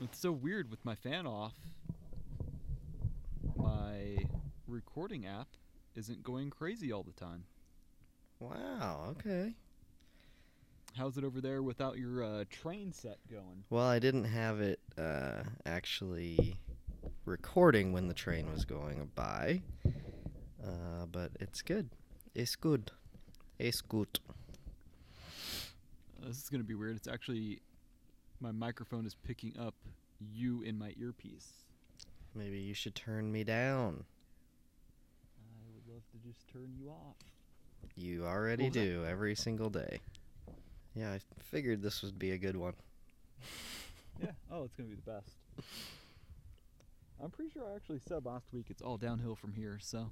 [0.00, 1.54] It's so weird with my fan off.
[3.56, 4.16] My
[4.68, 5.48] recording app
[5.96, 7.44] isn't going crazy all the time.
[8.38, 9.06] Wow.
[9.10, 9.54] Okay.
[10.96, 13.64] How's it over there without your uh, train set going?
[13.70, 16.56] Well, I didn't have it uh, actually
[17.24, 19.62] recording when the train was going by,
[20.64, 21.90] uh, but it's good.
[22.36, 22.92] It's good.
[23.58, 24.20] It's good.
[26.24, 26.96] This is gonna be weird.
[26.96, 27.60] It's actually
[28.40, 29.74] my microphone is picking up
[30.20, 31.64] you in my earpiece.
[32.34, 34.04] Maybe you should turn me down.
[35.38, 37.16] I would love to just turn you off.
[37.96, 38.72] You already that?
[38.72, 40.00] do every single day.
[40.94, 41.20] Yeah, I
[41.50, 42.74] figured this would be a good one.
[44.22, 44.30] yeah.
[44.50, 45.30] Oh, it's gonna be the best.
[47.22, 49.78] I'm pretty sure I actually said last week it's all downhill from here.
[49.80, 50.08] So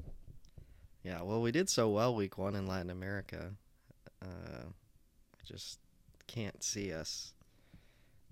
[1.04, 3.52] Yeah, well, we did so well week one in Latin America.
[4.20, 5.78] Uh, I just
[6.26, 7.32] can't see us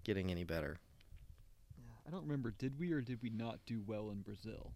[0.05, 0.79] getting any better.
[2.07, 2.53] I don't remember.
[2.59, 4.73] Did we or did we not do well in Brazil?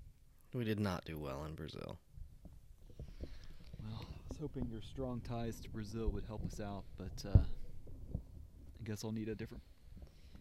[0.55, 1.99] We did not do well in Brazil.
[3.85, 7.39] Well, I was hoping your strong ties to Brazil would help us out, but uh,
[7.39, 9.63] I guess I'll need a different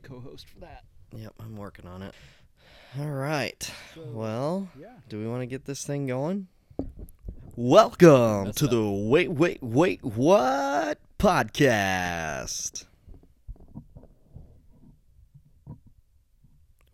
[0.02, 0.84] co-host for that.
[1.16, 2.14] Yep, I'm working on it.
[2.98, 3.62] All right.
[3.94, 4.88] So, Well, yeah.
[5.10, 6.48] do we want to get this thing going?
[7.56, 8.72] Welcome to up.
[8.72, 12.86] the Wait, Wait, Wait, What podcast.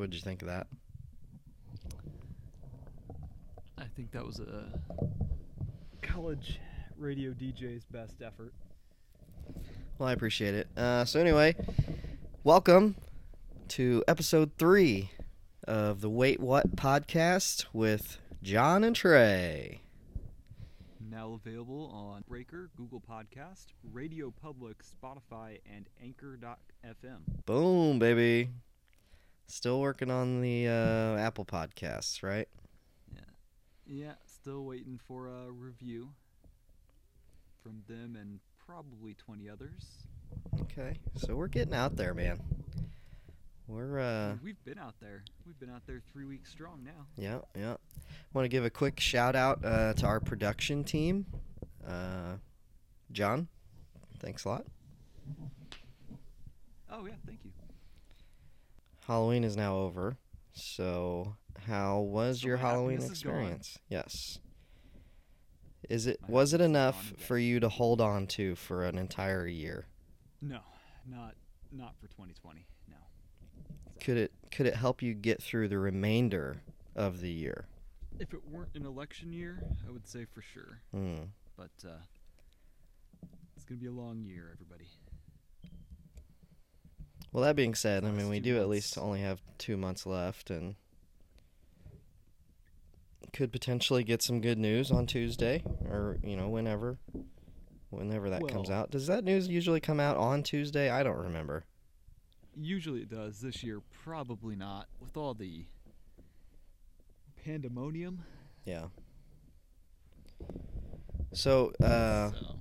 [0.04, 0.68] What did you think of that?
[3.78, 4.66] I think that was a
[6.02, 6.60] college
[6.98, 8.54] radio DJ's best effort.
[9.98, 10.68] Well, I appreciate it.
[10.76, 11.56] Uh, so anyway,
[12.44, 12.98] welcome
[13.70, 15.10] to episode three
[15.70, 19.84] of the Wait What podcast with John and Trey.
[21.00, 27.20] Now available on Breaker, Google Podcast, Radio Public, Spotify, and Anchor.fm.
[27.46, 28.50] Boom, baby.
[29.48, 32.48] Still working on the uh, Apple podcasts, right?
[33.14, 33.22] Yeah,
[33.86, 36.10] Yeah, still waiting for a review
[37.62, 40.08] from them and probably 20 others.
[40.62, 42.40] Okay, so we're getting out there, man.
[43.68, 45.24] We're uh, We've been out there.
[45.46, 47.06] We've been out there three weeks strong now.
[47.18, 47.76] yeah, yeah.
[48.34, 51.26] Want to give a quick shout out uh, to our production team,
[51.88, 52.36] uh,
[53.12, 53.48] John.
[54.20, 54.66] Thanks a lot.
[56.92, 57.52] Oh yeah, thank you.
[59.08, 60.18] Halloween is now over.
[60.54, 61.36] So,
[61.68, 63.34] how was So your Halloween happiness is gone.
[63.34, 63.80] experience?
[63.90, 64.40] Yes.
[65.90, 69.46] Is it My was it enough for you to hold on to for an entire
[69.48, 69.86] year?
[70.42, 70.60] No,
[71.10, 71.36] not
[71.72, 72.66] not for 2020.
[72.90, 72.96] No.
[74.00, 76.62] Could it could it help you get through the remainder
[76.96, 77.66] of the year?
[78.20, 80.80] If it weren't an election year, I would say for sure.
[80.94, 81.24] Hmm.
[81.58, 81.98] But uh,
[83.56, 84.86] it's gonna be a long year, everybody.
[87.34, 90.52] Well, that being said, I mean, we do at least only have two months left,
[90.52, 90.76] and
[93.34, 97.00] could potentially get some good news on Tuesday, or you know, whenever,
[97.90, 98.92] whenever that comes out.
[98.92, 100.92] Does that news usually come out on Tuesday?
[100.92, 101.66] I don't remember.
[102.56, 103.42] Usually it does.
[103.42, 104.86] This year, probably not.
[105.02, 105.66] With all the
[107.44, 108.24] pandemonium.
[108.64, 108.86] Yeah.
[111.32, 112.60] So, uh, so,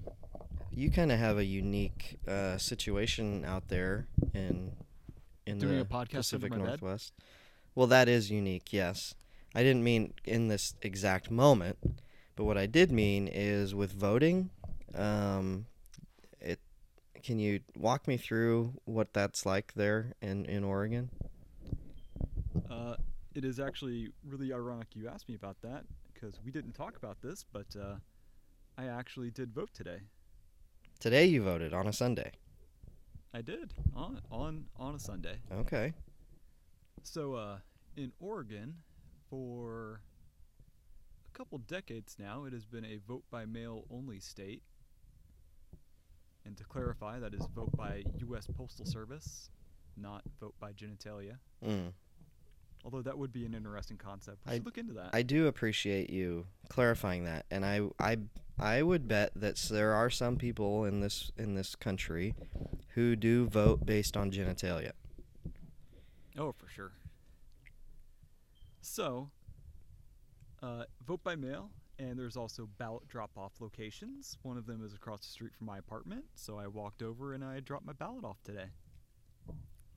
[0.75, 4.73] you kind of have a unique uh, situation out there in
[5.47, 6.67] in Doing the Pacific my bed?
[6.67, 7.13] Northwest.
[7.75, 8.73] Well, that is unique.
[8.73, 9.15] Yes,
[9.55, 11.79] I didn't mean in this exact moment,
[12.37, 14.51] but what I did mean is with voting.
[14.95, 15.67] Um,
[16.41, 16.61] it
[17.23, 21.11] can you walk me through what that's like there in in Oregon?
[22.71, 22.97] uh,
[23.35, 27.21] it is actually really ironic you asked me about that because we didn't talk about
[27.23, 27.97] this, but uh,
[28.79, 30.01] I actually did vote today.
[31.03, 32.31] Today you voted on a Sunday.
[33.35, 35.35] I did on on on a Sunday.
[35.53, 35.95] Okay.
[37.03, 37.57] So, uh,
[37.97, 38.77] in Oregon,
[39.29, 40.01] for
[41.29, 44.63] a couple decades now, it has been a vote by mail only state.
[46.45, 48.47] And to clarify, that is vote by U.S.
[48.57, 49.51] Postal Service,
[49.97, 51.35] not vote by genitalia.
[51.67, 51.95] Mm.
[52.85, 54.39] Although that would be an interesting concept.
[54.47, 55.11] We I- should look into that.
[55.13, 58.19] I do appreciate you clarifying that, and I, I,
[58.63, 62.37] I would bet that there are some people in this in this country
[62.95, 64.93] who do vote based on genitalia.
[66.39, 66.93] Oh, for sure.
[68.81, 69.31] So,
[70.63, 74.39] uh, vote by mail, and there's also ballot drop off locations.
[74.43, 77.43] One of them is across the street from my apartment, so I walked over and
[77.45, 78.67] I dropped my ballot off today.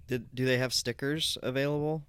[0.07, 2.01] Did do they have stickers available?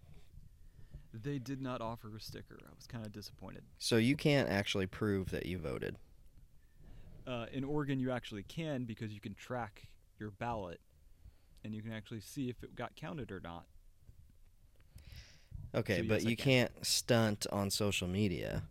[1.13, 2.59] They did not offer a sticker.
[2.63, 3.65] I was kind of disappointed.
[3.77, 5.97] So you can't actually prove that you voted.
[7.27, 9.89] Uh, in Oregon, you actually can because you can track
[10.19, 10.81] your ballot,
[11.65, 13.65] and you can actually see if it got counted or not.
[15.75, 16.45] Okay, So, but yes, I you can.
[16.45, 18.63] can't stunt on social media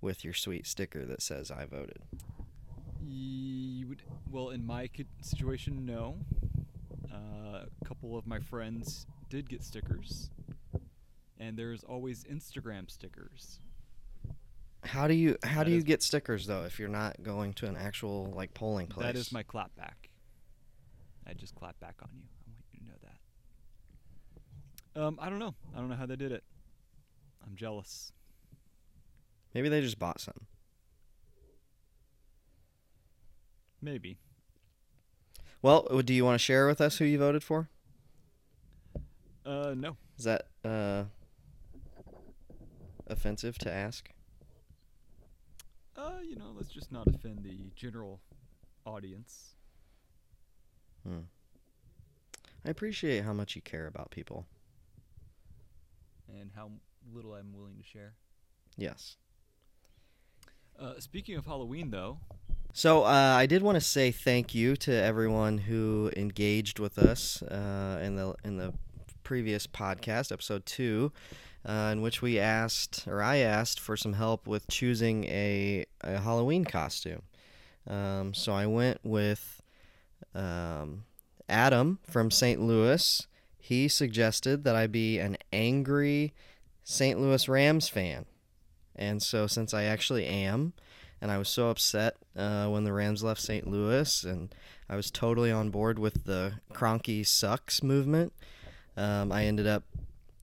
[0.00, 2.02] with your sweet sticker that says I voted.
[3.00, 4.88] You would well in my
[5.20, 6.16] situation, no.
[7.12, 10.30] Uh, a couple of my friends did get stickers,
[11.38, 13.60] and there's always Instagram stickers.
[14.84, 17.66] How do you how That do you get stickers though if you're not going to
[17.66, 19.06] an actual like polling place?
[19.06, 20.08] That is my clap back.
[21.26, 22.22] I just clap back on you.
[22.46, 22.98] I want you to know
[24.94, 25.02] that.
[25.02, 25.54] Um, I don't know.
[25.74, 26.44] I don't know how they did it.
[27.44, 28.12] I'm jealous.
[29.54, 30.46] Maybe they just bought some.
[33.82, 34.18] Maybe.
[35.60, 37.68] Well, do you want to share with us who you voted for?
[39.44, 39.96] Uh, no.
[40.18, 41.04] Is that uh
[43.06, 44.10] offensive to ask?
[45.98, 48.20] Uh, you know, let's just not offend the general
[48.86, 49.56] audience.
[51.06, 51.22] Hmm.
[52.64, 54.46] I appreciate how much you care about people.
[56.28, 56.70] and how
[57.12, 58.12] little I'm willing to share.
[58.76, 59.16] Yes.
[60.78, 62.18] Uh, speaking of Halloween, though,
[62.74, 67.42] So uh, I did want to say thank you to everyone who engaged with us
[67.42, 68.74] uh, in the in the
[69.24, 71.12] previous podcast, episode two,
[71.66, 76.18] uh, in which we asked or I asked for some help with choosing a, a
[76.18, 77.22] Halloween costume.
[77.86, 79.62] Um, so I went with
[80.34, 81.04] um,
[81.48, 82.60] Adam from St.
[82.60, 83.26] Louis.
[83.58, 86.32] He suggested that I be an angry
[86.84, 87.20] St.
[87.20, 88.24] Louis Rams fan,
[88.96, 90.72] and so since I actually am
[91.20, 93.66] and I was so upset uh, when the Rams left St.
[93.66, 94.54] Louis, and
[94.88, 98.32] I was totally on board with the Kroenke sucks movement.
[98.96, 99.84] Um, I ended up,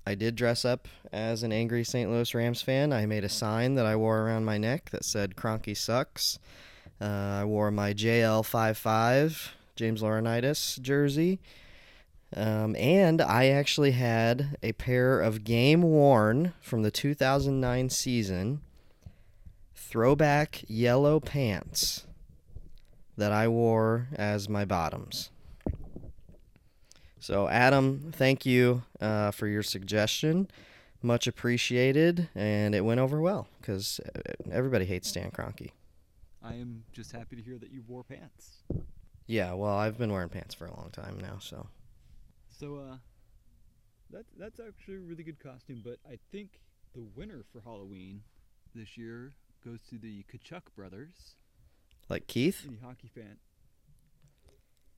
[0.08, 2.10] I did dress up as an angry St.
[2.10, 2.94] Louis Rams fan.
[2.94, 6.38] I made a sign that I wore around my neck that said Kroenke sucks.
[7.02, 11.40] Uh, I wore my JL55 James Laurinaitis jersey.
[12.36, 18.62] Um, and I actually had a pair of game worn from the 2009 season
[19.74, 22.06] throwback yellow pants
[23.18, 25.30] that I wore as my bottoms.
[27.26, 30.48] So, Adam, thank you uh, for your suggestion.
[31.02, 34.00] Much appreciated, and it went over well because
[34.52, 35.72] everybody hates Stan Kroenke.
[36.44, 38.62] I am just happy to hear that you wore pants.
[39.26, 41.66] Yeah, well, I've been wearing pants for a long time now, so
[42.60, 42.98] So, uh,
[44.12, 45.82] that's that's actually a really good costume.
[45.84, 46.60] But I think
[46.94, 48.22] the winner for Halloween
[48.76, 49.34] this year
[49.66, 51.34] goes to the Tkachuk brothers.
[52.08, 52.66] like Keith.
[52.68, 53.38] Any hockey fan?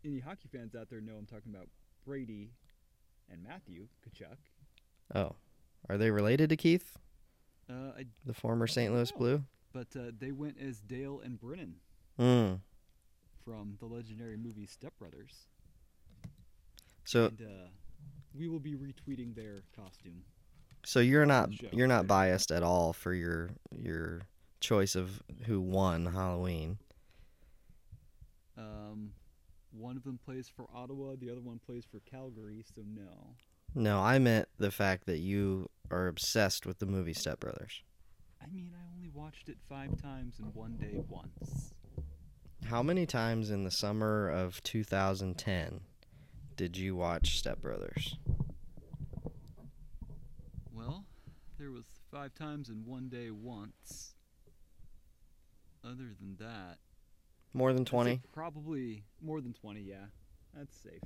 [0.04, 1.70] Any hockey fans out there know I'm talking about
[2.12, 2.52] Brady
[3.30, 4.38] and Matthew Tkachuk.
[5.14, 5.36] Oh,
[5.90, 6.98] are they related to Keith,
[7.70, 8.94] Uh, I, the former St.
[8.94, 9.18] Louis No.
[9.18, 9.44] Blue?
[9.74, 11.76] but uh, they went as Dale and Brennan
[12.18, 12.62] Mm.
[13.44, 15.48] from the legendary movie Step Brothers.
[17.06, 17.68] So, and uh,
[18.34, 20.24] we will be retweeting their costume.
[20.86, 24.22] so you're not you're not biased at all for your your
[24.62, 26.78] choice of who won Halloween.
[28.58, 29.12] Um,
[29.72, 33.36] one of them plays for Ottawa, the other one plays for Calgary, so no.
[33.76, 37.84] No, I meant the fact that you are obsessed with the movie Step Brothers.
[38.42, 41.74] I mean, I only watched it five times in one day once.
[42.66, 45.82] How many times in the summer of 2010
[46.56, 48.18] did you watch Step Brothers?
[50.74, 51.06] Well,
[51.58, 54.16] there was five times in one day once.
[55.84, 56.78] Other than that,
[57.58, 58.22] More than 20?
[58.34, 59.96] Probably more than 20, yeah.
[60.56, 61.02] That's safe.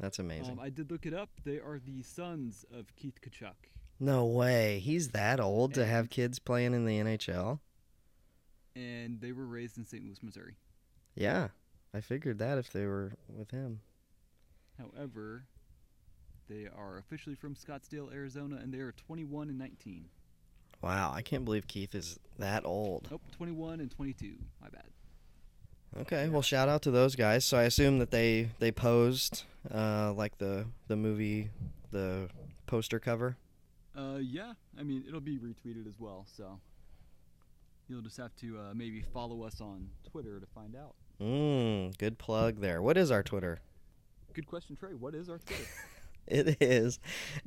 [0.00, 0.52] That's amazing.
[0.52, 1.28] Um, I did look it up.
[1.44, 3.54] They are the sons of Keith Tkachuk.
[4.00, 4.80] no way.
[4.80, 7.60] He's that old to have kids playing in the NHL?
[8.74, 10.02] And they were raised in St.
[10.02, 10.56] Louis, Missouri.
[11.14, 11.48] Yeah.
[11.94, 13.80] I figured that if they were with him.
[14.78, 15.44] However,
[16.48, 20.06] they are officially from Scottsdale, Arizona, and they are 21 and 19.
[20.82, 23.06] Wow, I can't believe Keith is that old.
[23.10, 24.34] Nope, 21 and 22.
[24.60, 24.84] My bad.
[25.98, 27.44] Okay, well, shout out to those guys.
[27.44, 29.42] So I assume that they they posed
[29.72, 31.50] uh, like the the movie,
[31.90, 32.28] the
[32.66, 33.36] poster cover.
[33.96, 34.52] Uh, yeah.
[34.78, 36.60] I mean, it'll be retweeted as well, so
[37.88, 40.94] you'll just have to uh, maybe follow us on Twitter to find out.
[41.20, 42.80] Mmm, good plug there.
[42.80, 43.58] What is our Twitter?
[44.32, 44.94] Good question, Trey.
[44.94, 45.64] What is our Twitter?
[46.26, 47.00] It is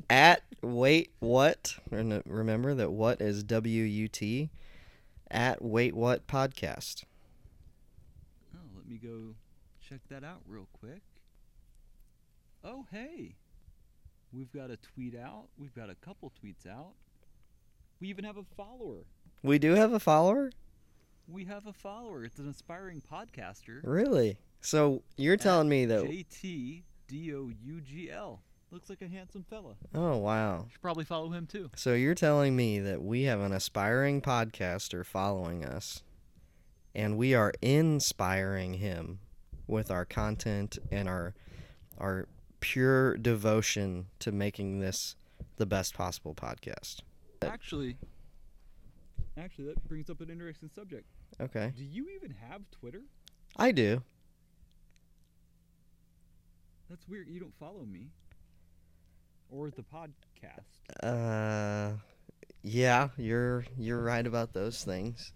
[0.10, 1.76] at wait what.
[1.90, 4.50] Rem- Remember that what is W U T
[5.32, 7.04] at wait what podcast.
[8.94, 9.36] Me go
[9.82, 11.02] check that out real quick.
[12.64, 13.36] Oh, hey.
[14.32, 15.46] We've got a tweet out.
[15.58, 16.94] We've got a couple tweets out.
[18.00, 19.06] We even have a follower.
[19.42, 20.52] We do have a follower,
[21.28, 22.24] We have a follower.
[22.24, 23.82] It's an aspiring podcaster.
[23.84, 24.38] really.
[24.62, 28.42] So you're telling me that JT D O U G L.
[28.72, 29.76] Looks like a handsome fella.
[29.94, 30.66] Oh, wow.
[30.72, 31.70] Should probably follow him too.
[31.76, 36.02] So you're telling me that we have an aspiring podcaster following us
[36.96, 39.20] and we are inspiring him
[39.68, 41.34] with our content and our
[41.98, 42.28] our
[42.60, 45.16] pure devotion to making this
[45.58, 47.02] the best possible podcast.
[47.42, 47.98] Actually,
[49.38, 51.06] actually, that brings up an interesting subject.
[51.42, 51.74] Okay.
[51.76, 53.02] Do you even have Twitter?
[53.58, 54.02] I do.
[56.90, 57.28] That's weird.
[57.28, 58.10] You don't follow me
[59.50, 60.78] or the podcast.
[61.02, 61.98] Uh
[62.62, 65.34] yeah, you're you're right about those things.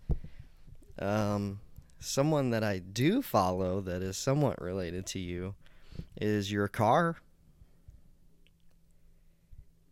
[0.99, 1.59] Um
[1.99, 5.55] someone that I do follow that is somewhat related to you
[6.15, 7.17] is your car.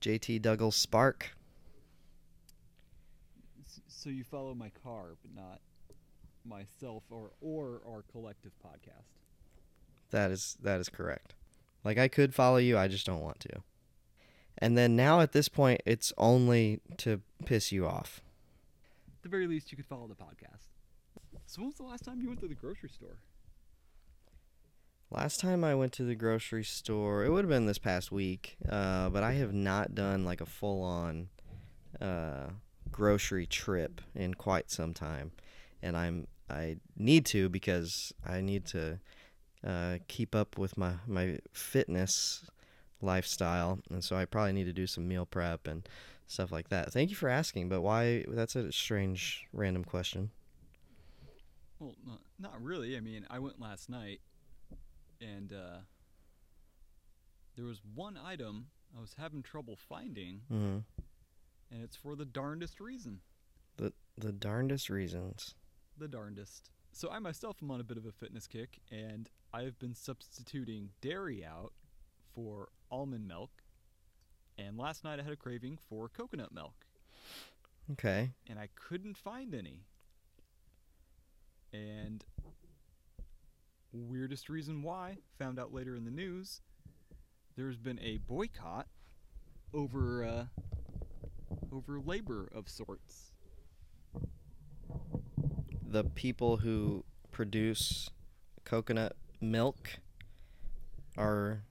[0.02, 1.32] JT Douglas Spark.
[3.88, 5.62] So you follow my car, but not
[6.48, 9.18] myself or or our collective podcast.
[10.12, 11.34] That is that is correct.
[11.84, 13.64] Like I could follow you, I just don't want to.
[14.58, 18.22] And then now at this point it's only to piss you off.
[19.18, 20.75] At the very least, you could follow the podcast.
[21.46, 23.18] So when was the last time you went to the grocery store?
[25.12, 28.58] Last time I went to the grocery store, it would have been this past week,
[28.68, 31.30] uh, but I have not done like a full on
[32.02, 32.48] uh,
[32.92, 35.32] grocery trip in quite some time,
[35.82, 39.00] and I'm I need to because I need to
[39.66, 42.44] uh, keep up with my my fitness
[43.02, 45.88] lifestyle, and so I probably need to do some meal prep and
[46.28, 46.92] stuff like that.
[46.92, 48.26] Thank you for asking, but why?
[48.28, 50.32] That's a strange, random question.
[51.80, 52.96] Well, not, not really.
[52.96, 54.22] I mean, I went last night,
[55.22, 55.78] and uh,
[57.56, 58.68] there was one item
[58.98, 60.78] I was having trouble finding, hmm
[61.72, 63.20] and it's for the darndest reason.
[63.78, 65.56] The the darndest reasons.
[65.98, 66.70] The darndest.
[66.94, 69.94] So I myself am on a bit of a fitness kick, and I have been
[69.96, 71.74] substituting dairy out
[72.34, 73.50] for almond milk.
[74.58, 76.86] And last night I had a craving for coconut milk,
[77.94, 78.32] Okay.
[78.48, 79.82] and I couldn't find any.
[81.76, 82.24] And
[83.92, 86.62] weirdest reason why, found out later in the news,
[87.56, 88.88] there's been a boycott
[89.74, 90.46] over uh,
[91.72, 93.32] over labor of sorts.
[95.96, 98.10] the people who produce
[98.66, 100.00] coconut milk
[101.18, 101.62] are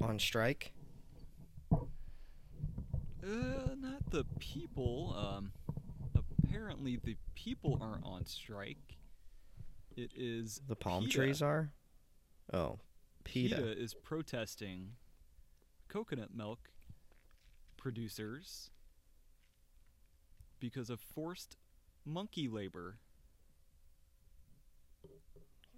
[0.00, 0.70] on strike.
[1.72, 1.78] Uh,
[3.76, 5.16] not the people.
[5.18, 5.50] Um,
[6.14, 8.97] apparently the people aren't on strike.
[9.98, 11.16] It is The palm PETA.
[11.16, 11.72] trees are.
[12.52, 12.78] Oh,
[13.24, 13.56] PETA.
[13.56, 14.92] PETA is protesting
[15.88, 16.70] coconut milk
[17.76, 18.70] producers
[20.60, 21.56] because of forced
[22.04, 22.98] monkey labor.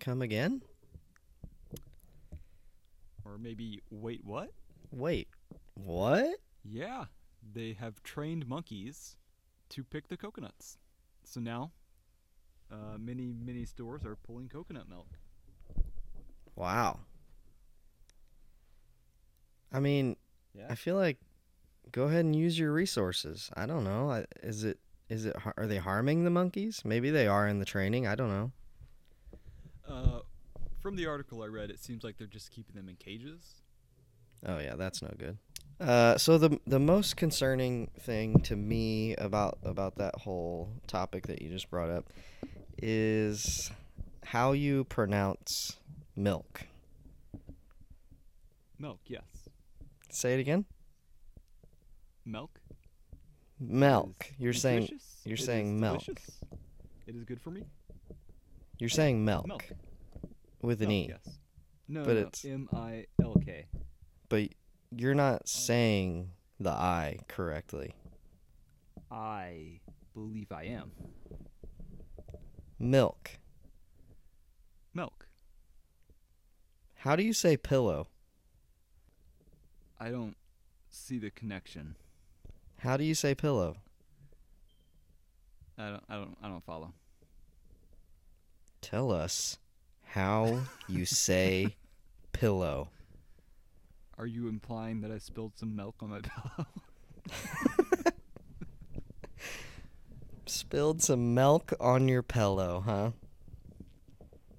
[0.01, 0.61] Come again?
[3.25, 4.51] Or maybe, wait, what?
[4.91, 5.29] Wait,
[5.73, 6.41] what?
[6.63, 7.07] Yeah,
[7.55, 9.17] they have trained monkeys
[9.71, 10.77] to pick the coconuts.
[11.25, 11.71] So now,
[12.71, 15.09] uh, many, many stores are pulling coconut milk.
[16.57, 17.01] Wow.
[19.73, 20.17] I mean,
[20.55, 20.67] Yeah.
[20.69, 21.19] I feel like
[21.93, 23.51] go ahead and use your resources.
[23.55, 24.25] I don't know.
[24.43, 26.85] Is it is it are they harming the monkeys?
[26.85, 28.07] Maybe they are in the training.
[28.07, 28.53] I don't know.
[29.89, 30.21] Uh,
[30.81, 33.63] from the article I read, it seems like they're just keeping them in cages.
[34.47, 35.39] Oh yeah, that's no good.
[35.81, 41.41] Uh, so the the most concerning thing to me about about that whole topic that
[41.43, 42.11] you just brought up
[42.83, 43.71] is
[44.25, 45.77] how you pronounce
[46.17, 46.63] milk.
[48.79, 49.23] Milk, yes.
[50.11, 50.65] Say it again.
[52.25, 52.61] Milk.
[53.59, 54.27] Milk.
[54.39, 54.89] You're saying
[55.25, 56.05] you're it saying milk.
[56.05, 56.41] delicious,
[57.07, 57.65] It is good for me.
[58.79, 59.65] you're saying milk, Milk.
[60.63, 61.39] with an Milk, e, Yes.
[61.89, 63.67] No, But no, it's- M I L K.
[64.29, 64.49] but
[64.91, 65.47] you're not oh.
[65.47, 67.95] saying the i correctly.
[69.11, 69.81] I
[70.15, 70.93] believe I am.
[72.83, 73.33] Milk.
[74.95, 75.29] Milk.
[76.95, 78.09] How do you say pillow?
[80.01, 80.35] I don't
[80.89, 81.97] see the connection.
[82.79, 83.77] How do you say pillow?
[85.77, 86.03] I don't.
[86.09, 86.37] I don't.
[86.43, 86.95] I don't follow.
[88.81, 89.59] Tell us
[90.03, 91.77] how you say
[92.33, 92.89] pillow.
[94.17, 96.21] Are you implying that I spilled some milk on my
[96.57, 96.67] pillow?
[100.51, 103.11] Spilled some milk on your pillow, huh?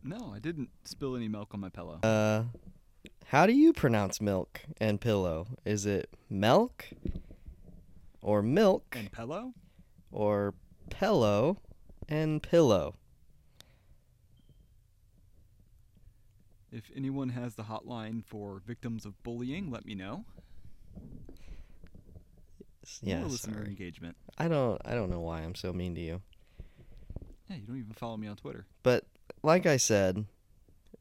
[0.01, 1.99] no, I didn't spill any milk on my pillow.
[2.01, 2.43] Uh,
[3.25, 5.47] how do you pronounce milk and pillow?
[5.65, 6.87] Is it milk
[8.21, 9.53] or milk and pillow?
[10.13, 10.53] or
[10.89, 11.57] pillow
[12.07, 12.95] and pillow?
[16.71, 20.23] If anyone has the hotline for victims of bullying, let me know.
[23.01, 23.67] Yeah, listener sorry.
[23.67, 24.15] engagement.
[24.37, 26.21] I don't I don't know why I'm so mean to you.
[27.49, 28.65] Yeah, you don't even follow me on Twitter.
[28.83, 29.05] But
[29.43, 30.25] like I said,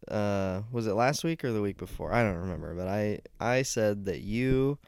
[0.08, 2.12] uh, was it last week or the week before?
[2.12, 2.74] I don't remember.
[2.74, 4.78] But I I said that you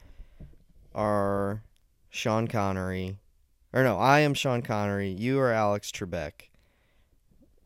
[0.93, 1.63] are
[2.09, 3.17] Sean Connery,
[3.71, 5.09] or no, I am Sean Connery.
[5.09, 6.49] You are Alex Trebek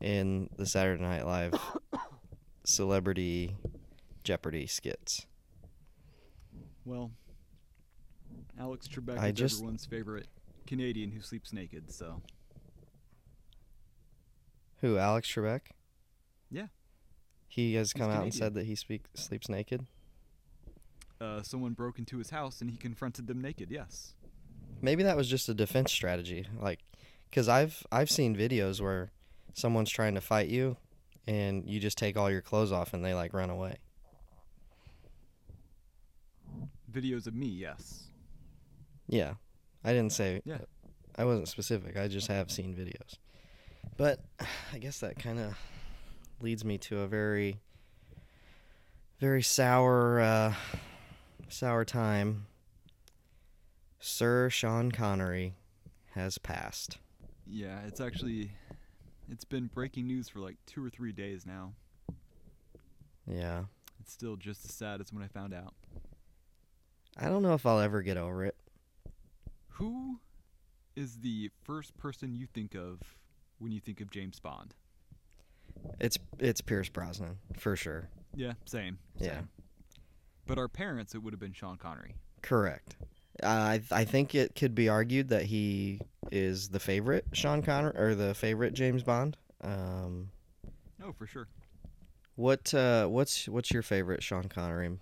[0.00, 1.54] in the Saturday Night Live
[2.64, 3.56] Celebrity
[4.24, 5.26] Jeopardy skits.
[6.84, 7.10] Well,
[8.58, 10.26] Alex Trebek I is just- everyone's favorite
[10.66, 11.90] Canadian who sleeps naked.
[11.92, 12.22] So
[14.80, 14.98] Who?
[14.98, 15.60] Alex Trebek?
[16.50, 16.68] Yeah.
[17.48, 19.86] He has come out and said that he speak, sleeps naked.
[21.20, 23.70] uh, someone broke into his house and he confronted them naked.
[23.70, 24.14] Yes.
[24.80, 26.78] Maybe that was just a defense strategy, like,
[27.28, 29.10] because I've I've seen videos where
[29.54, 30.76] someone's trying to fight you,
[31.26, 33.78] and you just take all your clothes off and they like run away.
[36.92, 37.46] Videos of me.
[37.48, 38.07] Yes.
[39.08, 39.34] Yeah,
[39.84, 40.42] I didn't say.
[40.44, 40.58] Yeah.
[41.16, 41.96] I wasn't specific.
[41.96, 43.16] I just have seen videos,
[43.96, 44.20] but
[44.72, 45.58] I guess that kind of
[46.40, 47.58] leads me to a very,
[49.18, 50.54] very sour, uh,
[51.48, 52.46] sour time.
[53.98, 55.54] Sir Sean Connery
[56.14, 56.98] has passed.
[57.44, 58.52] Yeah, it's actually
[59.30, 61.72] it's been breaking news for like two or three days now.
[63.26, 63.64] Yeah.
[64.00, 65.74] It's still just as sad as when I found out.
[67.16, 68.56] I don't know if I'll ever get over it.
[69.78, 70.20] Who
[70.96, 73.00] is the first person you think of
[73.58, 74.74] when you think of James Bond?
[76.00, 78.08] It's it's Pierce Brosnan for sure.
[78.34, 78.98] Yeah, same.
[79.18, 79.42] Yeah.
[80.46, 82.16] But our parents, it would have been Sean Connery.
[82.42, 82.96] Correct.
[83.42, 86.00] I I think it could be argued that he
[86.32, 89.36] is the favorite Sean Connery or the favorite James Bond.
[89.60, 90.30] Um,
[91.04, 91.46] Oh, for sure.
[92.34, 94.98] what uh, what's what's your favorite Sean Connery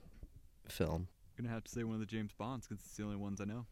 [0.68, 1.08] film?
[1.38, 3.40] I'm Gonna have to say one of the James Bonds because it's the only ones
[3.40, 3.64] I know.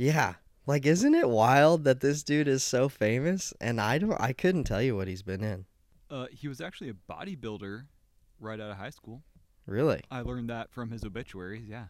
[0.00, 4.32] Yeah, like isn't it wild that this dude is so famous and I don't I
[4.32, 5.66] couldn't tell you what he's been in.
[6.08, 7.84] Uh, he was actually a bodybuilder
[8.40, 9.22] right out of high school.
[9.66, 10.00] Really?
[10.10, 11.68] I learned that from his obituaries.
[11.68, 11.88] Yeah.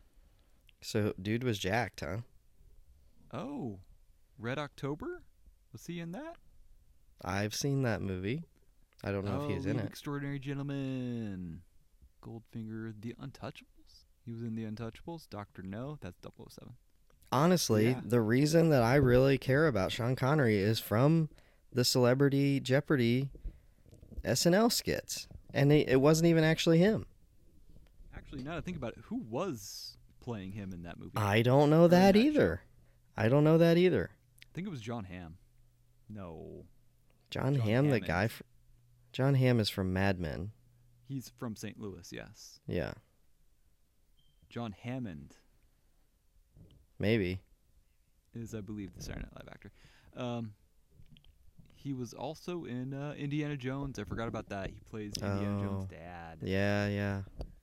[0.81, 2.17] So dude was jacked, huh?
[3.33, 3.79] Oh,
[4.41, 5.23] Red October?
[5.73, 6.35] Was he in that?
[7.25, 8.43] I've seen that movie.
[9.05, 9.87] I don't know oh, if he's in it.
[9.87, 11.61] Extraordinary Gentlemen.
[12.25, 14.07] Goldfinger, The Untouchables.
[14.25, 15.31] He was in The Untouchables.
[15.31, 15.97] Doctor No.
[16.01, 16.75] That's 007.
[17.33, 18.01] Honestly, Yeah.
[18.05, 21.29] the reason that I really care about Sean Connery is from
[21.73, 23.31] the Celebrity Jeopardy
[24.25, 27.07] SNL skits, and it, it wasn't even actually him.
[28.15, 31.13] Actually, now that I think about it, who was playing him in that movie?
[31.17, 32.27] I don't know that that show.
[32.27, 32.63] either.
[33.17, 34.11] I don't know that either.
[34.43, 35.37] I think it was Jon Hamm.
[36.09, 36.65] No,
[37.31, 38.27] John, Jon Hamm, the guy.
[38.29, 38.43] Fr-
[39.13, 40.51] Jon Hamm is from Mad Men.
[41.07, 41.79] he's from St.
[41.81, 42.09] Louis.
[42.13, 42.93] Yes, Yeah,
[44.49, 45.37] John Hammond
[47.01, 47.41] maybe.
[48.35, 49.73] is, I believe, the Saturday Night Live actor.
[50.17, 50.53] Um,
[51.75, 53.99] he was also in uh, Indiana Jones.
[53.99, 54.69] I forgot about that.
[54.71, 55.95] He plays Indiana Jones' Oh.
[55.95, 56.39] dad.
[56.43, 57.23] Yeah, yeah,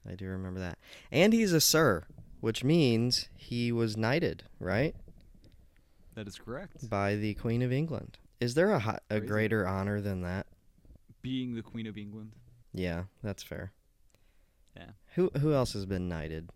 [0.10, 0.78] I do remember that.
[1.12, 2.06] And he's a sir,
[2.42, 4.96] which means he was knighted, right,
[6.16, 6.90] That is correct.
[6.90, 8.18] by the Queen of England.
[8.42, 9.28] Is there a hi- a Crazy.
[9.28, 10.48] greater honor than that?
[11.22, 12.32] Being the Queen of England.
[12.74, 13.72] Yeah, that's fair.
[14.76, 14.92] Yeah.
[15.16, 16.50] Who who else has been knighted?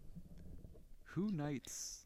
[1.15, 2.00] Who knights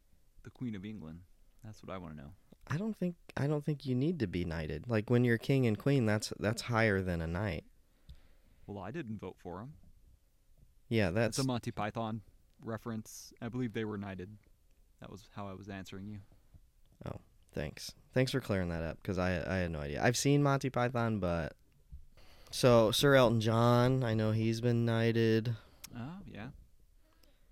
[0.46, 1.20] the Queen of England?
[1.66, 2.30] That's what I want to know.
[2.68, 4.86] I don't think I don't think you need to be knighted.
[4.88, 7.66] Like when you're king and queen, that's that's higher than a knight.
[8.66, 9.74] Well, I didn't vote for him.
[10.88, 12.22] Yeah, That's that's a Monty Python
[12.64, 13.34] reference.
[13.42, 14.30] I believe they were knighted.
[15.02, 16.20] That was how I was answering you.
[17.06, 17.20] Oh,
[17.54, 17.92] thanks.
[18.14, 20.02] Thanks for clearing that up because I I had no idea.
[20.04, 21.54] I've seen Monty Python, but
[22.52, 25.56] so Sir Elton John, I know he's been knighted.
[25.96, 26.48] Oh, yeah.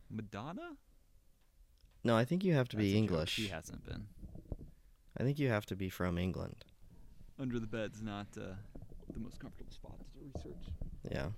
[0.10, 0.78] Madonna?
[2.04, 2.98] No, I think you have to That's be joke.
[2.98, 3.30] English.
[3.32, 4.06] She hasn't been.
[5.18, 6.66] I think you have to be from England.
[7.40, 8.56] Under the bed's not uh,
[9.14, 10.66] the most comfortable spot to do research.
[11.12, 11.30] Yeah.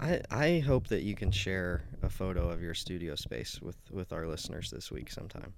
[0.00, 4.12] I I hope that you can share a photo of your studio space with with
[4.12, 5.52] our listeners this week sometime.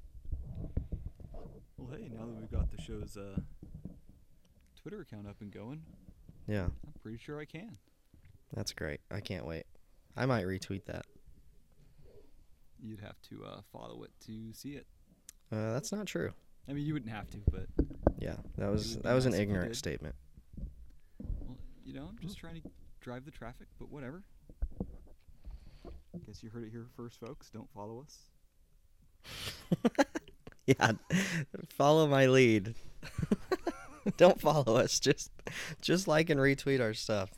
[1.78, 3.38] Well, hey, now that we've got the show's uh,
[4.80, 5.82] Twitter account up and going,
[6.46, 7.76] Yeah, I'm pretty sure I can.
[8.52, 9.00] that's great.
[9.10, 9.64] I can't wait.
[10.16, 11.06] I might retweet that.
[12.84, 14.86] You'd have to uh, follow it to see it.
[15.50, 16.32] Uh, that's not true.
[16.68, 17.66] I mean, you wouldn't have to, but
[18.18, 20.14] Yeah, that was that was an nice if you ignorant statement.
[21.40, 22.62] well, you know, I'm just trying to
[23.00, 23.68] drive the traffic.
[23.78, 24.22] But whatever.
[26.26, 27.50] Guess you heard it here first, folks.
[27.50, 28.18] Don't follow us.
[30.66, 30.92] yeah,
[31.70, 32.74] follow my lead.
[34.16, 35.00] Don't follow us.
[35.00, 35.30] Just
[35.80, 37.30] just like and retweet our stuff.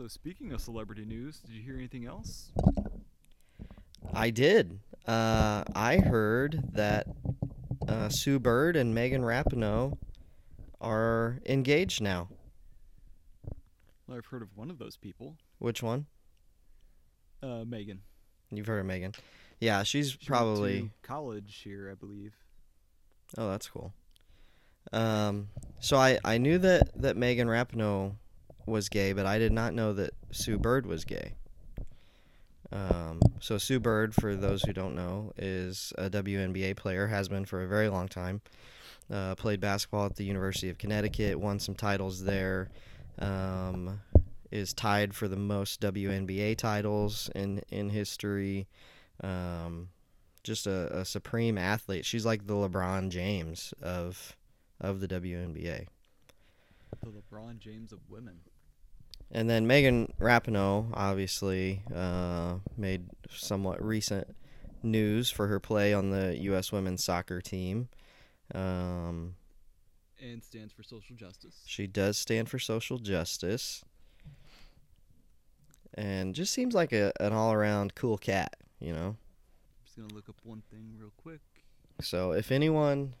[0.00, 2.52] So speaking of celebrity news, did you hear anything else?
[4.14, 4.78] I did.
[5.06, 7.06] Uh, I heard that
[7.86, 9.98] uh, Sue Bird and Megan Rapinoe
[10.80, 12.28] are engaged now.
[14.06, 16.06] Well, I've heard of one of those people, Which one?
[17.42, 18.00] uh, Megan.
[18.50, 19.12] You've heard of Megan.
[19.60, 20.92] Yeah, she's She probably.
[21.02, 22.32] college here, I believe.
[23.36, 23.92] Oh, that's cool.
[24.94, 28.14] Um, so I, I knew that, that Megan Rapinoe
[28.70, 31.32] was gay, but I did not know that Sue Bird was gay.
[32.72, 37.44] Um, so Sue Bird, for those who don't know, is a WNBA player, has been
[37.44, 38.40] for a very long time.
[39.10, 42.70] Uh, played basketball at the University of Connecticut, won some titles there.
[43.18, 44.00] Um,
[44.50, 48.66] is tied for the most WNBA titles in in history.
[49.22, 49.88] Um,
[50.42, 52.04] just a, a supreme athlete.
[52.04, 54.36] She's like the LeBron James of
[54.80, 55.86] of the WNBA.
[57.02, 58.40] The LeBron James of women.
[59.32, 64.34] And then Megan Rapinoe obviously uh, made somewhat recent
[64.82, 66.72] news for her play on the U.S.
[66.72, 67.88] women's soccer team.
[68.54, 69.36] Um,
[70.20, 71.62] And stands for social justice.
[71.64, 73.84] she does stand for social justice,
[75.94, 79.16] and just seems like a, an all-around cool cat, you know.
[79.16, 81.40] I'm just gonna look up one thing real quick.
[82.02, 83.14] So if anyone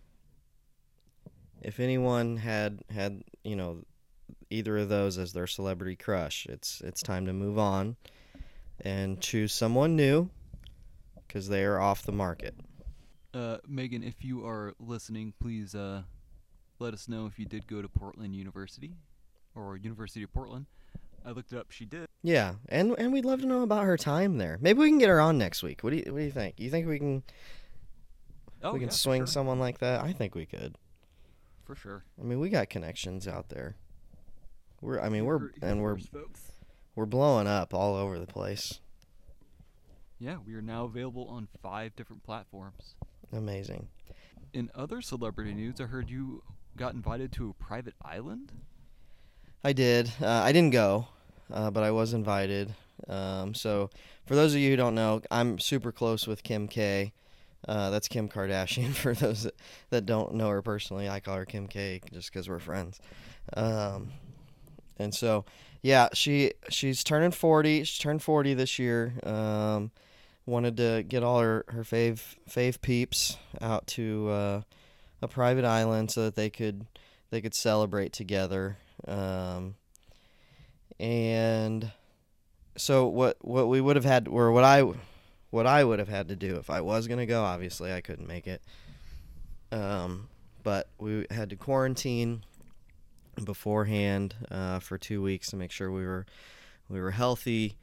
[1.62, 3.84] if anyone had had, you know,
[4.50, 7.96] either of those as their celebrity crush, it's it's time to move on
[8.82, 10.30] and choose someone new
[11.28, 12.54] cuz they are off the market.
[13.32, 16.02] Uh, Megan, if you are listening, please uh,
[16.80, 18.96] let us know if you did go to Portland University
[19.54, 20.66] or University of Portland.
[21.24, 21.70] I looked it up.
[21.70, 22.06] She did.
[22.22, 24.58] Yeah, and and we'd love to know about her time there.
[24.60, 25.82] Maybe we can get her on next week.
[25.84, 26.58] What do you what do you think?
[26.58, 27.22] You think we can
[28.62, 29.26] Oh, we can yeah, swing sure.
[29.26, 30.02] someone like that?
[30.02, 30.76] I think we could.
[31.64, 32.04] for sure.
[32.20, 33.76] I mean, we got connections out there.
[34.80, 36.52] We're I mean, we're and we're folks.
[36.94, 38.80] we're blowing up all over the place.
[40.18, 42.94] Yeah, we are now available on five different platforms.
[43.32, 43.88] Amazing.
[44.52, 46.42] In other celebrity news, I heard you
[46.76, 48.52] got invited to a private island.
[49.64, 50.10] I did.
[50.20, 51.08] Uh, I didn't go,
[51.52, 52.74] uh, but I was invited.
[53.08, 53.90] Um, so,
[54.26, 57.12] for those of you who don't know, I'm super close with Kim K.
[57.66, 58.92] Uh, that's Kim Kardashian.
[58.94, 59.54] For those that,
[59.90, 63.00] that don't know her personally, I call her Kim K just because we're friends.
[63.54, 64.12] Um,
[65.00, 65.44] and so,
[65.82, 67.84] yeah, she she's turning 40.
[67.84, 69.14] She turned 40 this year.
[69.22, 69.90] Um,
[70.46, 74.60] wanted to get all her her fave fave peeps out to uh,
[75.22, 76.86] a private island so that they could
[77.30, 78.76] they could celebrate together.
[79.08, 79.76] Um,
[80.98, 81.92] and
[82.76, 84.84] so what what we would have had or what I
[85.50, 88.28] what I would have had to do if I was gonna go, obviously I couldn't
[88.28, 88.62] make it.
[89.72, 90.28] Um,
[90.62, 92.44] but we had to quarantine
[93.40, 96.26] beforehand uh, for two weeks to make sure we were
[96.88, 97.76] we were healthy,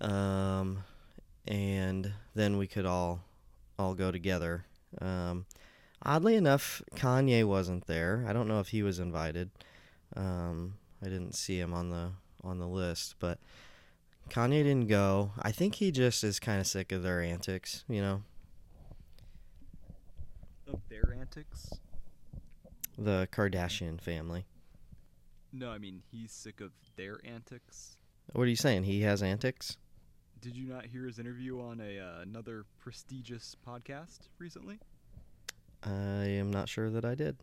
[0.00, 0.84] um,
[1.46, 3.22] and then we could all
[3.78, 4.66] all go together.
[5.00, 5.46] Um,
[6.02, 8.24] oddly enough, Kanye wasn't there.
[8.28, 9.50] I don't know if he was invited.
[10.16, 12.10] Um, I didn't see him on the
[12.42, 13.38] on the list, but
[14.30, 15.32] Kanye didn't go.
[15.40, 18.22] I think he just is kind of sick of their antics, you know.
[20.72, 21.70] Of their antics?
[22.96, 24.46] The Kardashian family.
[25.56, 27.96] No, I mean he's sick of their antics.
[28.32, 28.82] What are you saying?
[28.82, 29.76] He has antics?
[30.40, 34.80] Did you not hear his interview on a uh, another prestigious podcast recently?
[35.84, 37.36] I am not sure that I did.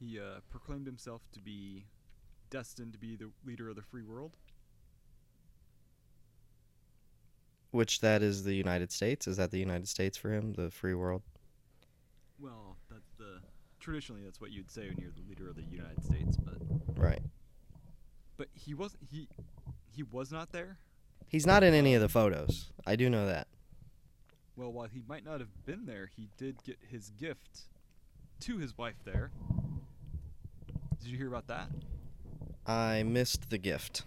[0.00, 1.84] He uh, proclaimed himself to be
[2.50, 4.32] destined to be the leader of the free world.
[7.70, 9.28] Which that is the United States?
[9.28, 10.54] Is that the United States for him?
[10.54, 11.22] The free world?
[12.40, 13.38] Well, that's the
[13.78, 16.56] traditionally that's what you'd say when you're the leader of the United States, but
[16.96, 17.20] Right.
[18.36, 19.28] But he wasn't he
[19.90, 20.78] he was not there.
[21.28, 22.70] He's not in any of the photos.
[22.86, 23.48] I do know that.
[24.54, 27.62] Well, while he might not have been there, he did get his gift
[28.40, 29.30] to his wife there.
[31.00, 31.68] Did you hear about that?
[32.66, 34.04] I missed the gift.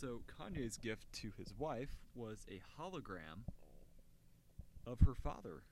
[0.00, 3.44] So Kanye's gift to his wife was a hologram
[4.86, 5.62] of her father.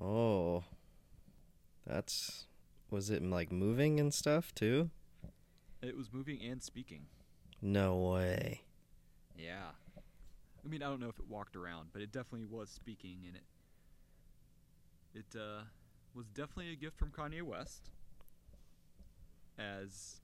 [0.00, 0.64] Oh.
[1.86, 2.46] That's
[2.90, 4.90] was it like moving and stuff too?
[5.86, 7.06] It was moving and speaking.
[7.62, 8.62] No way.
[9.38, 9.70] Yeah.
[10.64, 13.36] I mean, I don't know if it walked around, but it definitely was speaking and
[13.36, 13.44] it.
[15.14, 15.62] It uh,
[16.14, 17.88] was definitely a gift from Kanye West,
[19.58, 20.16] as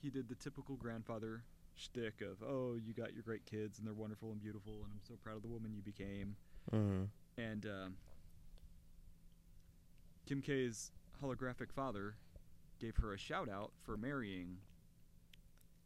[0.00, 1.42] he did the typical grandfather
[1.74, 5.00] shtick of, "Oh, you got your great kids, and they're wonderful and beautiful, and I'm
[5.06, 6.36] so proud of the woman you became."
[6.70, 7.04] hmm
[7.36, 7.96] And um,
[10.26, 12.14] Kim K's holographic father
[12.80, 14.58] gave her a shout out for marrying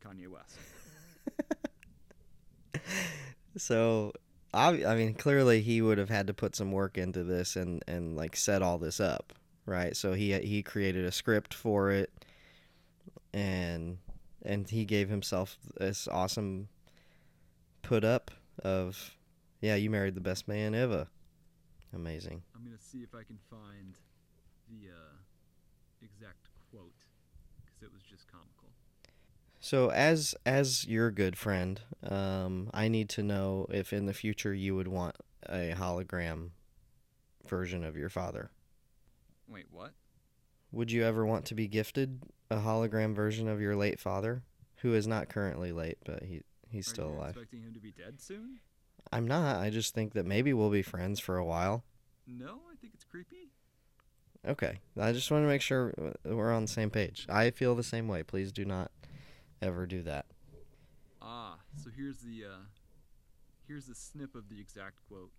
[0.05, 0.59] Kanye West.
[3.57, 4.13] So
[4.55, 7.83] obvi- I mean, clearly he would have had to put some work into this and
[7.87, 9.33] and like set all this up,
[9.67, 9.97] right?
[9.97, 12.11] So he he created a script for it,
[13.33, 13.99] and
[14.43, 16.69] and he gave himself this awesome
[17.83, 18.31] put up
[18.65, 19.17] of,
[19.61, 21.09] yeah, you married the best man ever.
[21.95, 22.43] Amazing.
[22.57, 23.99] I'm gonna see if I can find
[24.69, 25.17] the uh,
[26.03, 26.42] exact
[27.83, 28.71] because it was just comical.
[29.61, 34.55] So as as your good friend, um, I need to know if in the future
[34.55, 35.17] you would want
[35.49, 36.51] a hologram
[37.47, 38.51] version of your father.
[39.49, 39.93] Wait, what?
[40.71, 44.43] Would you ever want to be gifted a hologram version of your late father,
[44.77, 47.31] who is not currently late, but he he's Are still you alive?
[47.31, 48.61] Expecting him to be dead soon?
[49.13, 49.57] I'm not.
[49.57, 51.85] I just think that maybe we'll be friends for a while.
[52.27, 53.52] No, I think it's creepy.
[54.47, 54.81] Okay.
[55.01, 57.27] I just want to make sure we're on the same page.
[57.29, 58.23] I feel the same way.
[58.23, 58.91] Please do not
[59.61, 60.27] ever do that.
[61.21, 62.65] Ah, so here's the uh,
[63.69, 65.31] here's the snip of the exact quote.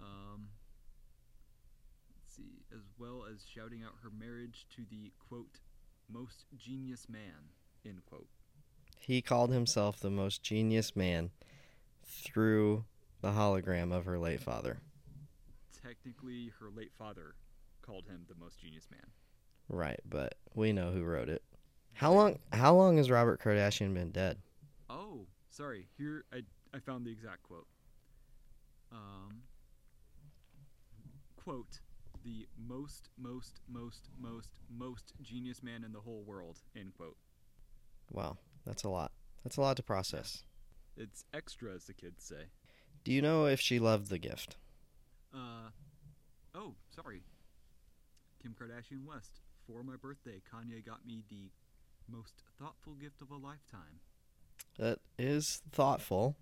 [0.00, 0.48] Um,
[2.16, 5.60] let's see, as well as shouting out her marriage to the quote
[6.12, 7.50] most genius man
[7.86, 8.26] end quote.
[8.98, 11.30] He called himself the most genius man
[12.04, 12.84] through
[13.20, 14.78] the hologram of her late father.
[15.82, 17.34] Technically, her late father
[17.90, 19.06] called him the most genius man.
[19.68, 21.42] Right, but we know who wrote it.
[21.92, 24.38] How long how long has Robert Kardashian been dead?
[24.88, 25.88] Oh, sorry.
[25.98, 26.42] Here I
[26.74, 27.66] I found the exact quote.
[28.92, 29.42] Um,
[31.36, 31.80] quote
[32.24, 37.16] the most most most most most genius man in the whole world end quote.
[38.12, 39.12] Wow, that's a lot.
[39.44, 40.44] That's a lot to process.
[40.96, 42.46] It's extra, as the kids say.
[43.04, 44.56] Do you know if she loved the gift?
[45.32, 45.70] Uh,
[46.54, 47.22] oh, sorry.
[48.42, 49.40] Kim Kardashian West.
[49.66, 51.50] For my birthday, Kanye got me the
[52.08, 54.00] most thoughtful gift of a lifetime.
[54.78, 56.36] That is thoughtful.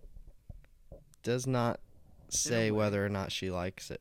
[1.23, 1.81] Does not
[2.29, 4.01] say whether or not she likes it.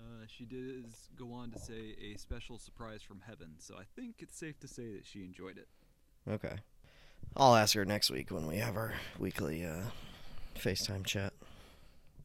[0.00, 4.16] Uh, she does go on to say a special surprise from heaven, so I think
[4.20, 5.68] it's safe to say that she enjoyed it.
[6.30, 6.56] Okay.
[7.36, 9.82] I'll ask her next week when we have our weekly uh,
[10.56, 11.32] FaceTime chat.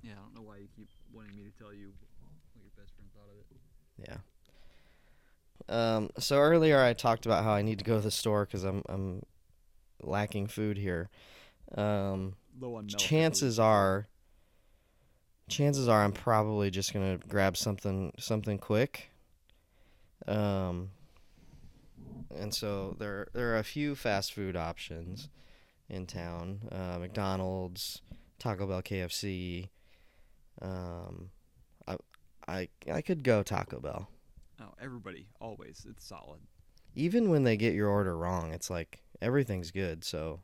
[0.03, 2.95] Yeah, I don't know why you keep wanting me to tell you what your best
[2.95, 3.57] friend thought of it.
[3.97, 4.17] Yeah.
[5.69, 8.63] Um, so earlier I talked about how I need to go to the store because
[8.63, 9.23] I'm I'm
[10.01, 11.09] lacking food here.
[11.75, 12.35] Um,
[12.97, 14.07] chances are,
[15.49, 19.11] chances are I'm probably just gonna grab something something quick.
[20.27, 20.89] Um,
[22.35, 25.27] and so there there are a few fast food options
[25.89, 28.01] in town: uh, McDonald's,
[28.39, 29.69] Taco Bell, KFC.
[30.61, 31.29] Um,
[32.47, 34.09] I I could go Taco Bell.
[34.61, 35.85] Oh, everybody, always.
[35.89, 36.39] It's solid.
[36.95, 40.03] Even when they get your order wrong, it's like everything's good.
[40.03, 40.41] So,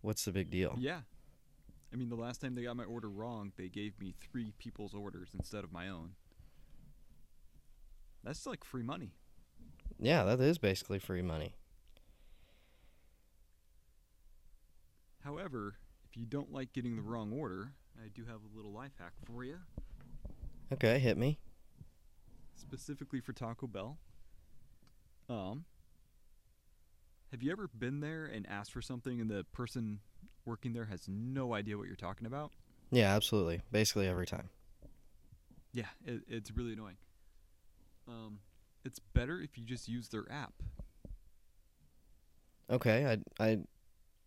[0.00, 0.74] what's the big deal?
[0.78, 1.00] Yeah.
[1.92, 4.94] I mean, the last time they got my order wrong, they gave me three people's
[4.94, 6.10] orders instead of my own.
[8.24, 9.12] That's like free money.
[9.98, 11.54] Yeah, that is basically free money.
[15.20, 15.76] However,
[16.08, 19.12] if you don't like getting the wrong order, I do have a little life hack
[19.24, 19.58] for you,
[20.72, 21.38] Okay, hit me.
[22.54, 23.98] specifically for Taco Bell.
[25.28, 25.64] Um,
[27.30, 30.00] have you ever been there and asked for something and the person
[30.44, 32.50] working there has no idea what you're talking about?
[32.90, 33.60] Yeah, absolutely.
[33.70, 34.48] Basically every time.
[35.72, 36.96] Yeah, it, it's really annoying.
[38.08, 38.40] Um,
[38.84, 40.54] it's better if you just use their app.
[42.70, 43.06] Okay,
[43.38, 43.58] I I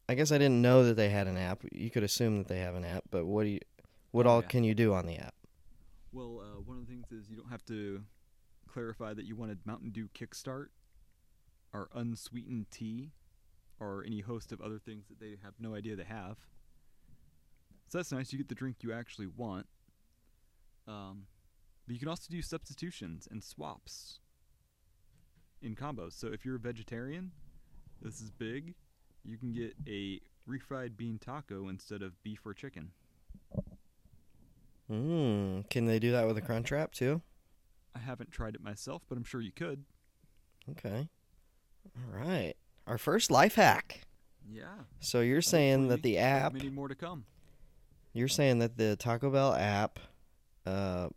[0.07, 1.63] I guess I didn't know that they had an app.
[1.71, 3.59] You could assume that they have an app, but what do you
[4.11, 4.47] what Oh, all yeah.
[4.47, 5.33] can you do on the app?
[6.11, 8.03] Well, uh, one of the things is you don't have to
[8.67, 10.67] clarify that you wanted Mountain Dew Kickstart
[11.73, 13.11] or unsweetened tea
[13.79, 16.37] or any host of other things that they have no idea they have.
[17.87, 18.31] So that's nice.
[18.31, 19.67] You get the drink you actually want.
[20.87, 21.25] Um,
[21.85, 24.19] but you can also do substitutions and swaps
[25.61, 26.13] in combos.
[26.13, 27.31] So if you're a vegetarian,
[28.01, 28.75] this is big.
[29.23, 32.91] You can get a refried bean taco instead of beef or chicken.
[34.91, 37.21] Mm, can they do that with a crunch wrap too?
[37.95, 39.83] I haven't tried it myself, but I'm sure you could.
[40.71, 41.09] Okay.
[41.95, 42.53] All right.
[42.87, 44.01] Our first life hack.
[44.47, 44.63] Yeah.
[44.99, 47.25] So you're saying that the app Many more to come.
[48.13, 49.99] You're saying that the Taco Bell app
[50.65, 51.09] uh,